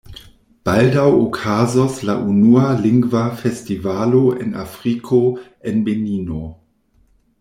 Baldaŭ 0.67 1.03
okazos 1.17 1.99
la 2.09 2.15
unua 2.31 2.71
Lingva 2.85 3.21
Festivalo 3.43 4.23
en 4.47 4.57
Afriko, 4.65 5.21
en 5.73 5.85
Benino. 5.91 6.41